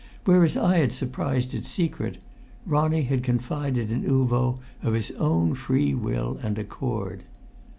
Whereas 0.25 0.57
I 0.57 0.77
had 0.79 0.93
surprised 0.93 1.53
its 1.53 1.69
secret, 1.69 2.17
Ronnie 2.65 3.03
had 3.03 3.21
confided 3.21 3.91
in 3.91 4.01
Uvo 4.01 4.57
of 4.81 4.95
his 4.95 5.11
own 5.11 5.53
free 5.53 5.93
will 5.93 6.39
and 6.41 6.57
accord. 6.57 7.23